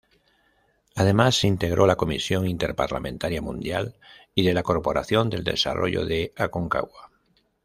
[0.95, 3.97] Además, integró la Comisión Interparlamentaria Mundial
[4.33, 7.11] y de la Corporación del Desarrollo de Aconcagua.